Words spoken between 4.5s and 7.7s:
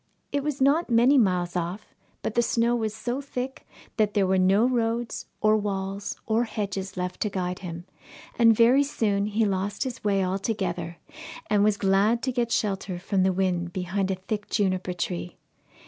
roads, or walls, or hedges left to guide